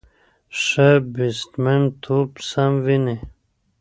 ښه 0.61 0.89
بیټسمېن 1.13 1.81
توپ 2.03 2.31
سم 2.49 2.71
ویني. 2.85 3.15